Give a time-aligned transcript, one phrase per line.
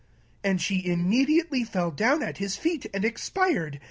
[0.43, 3.79] ''M Then she immediatelv fell do^ at his feet, and expired.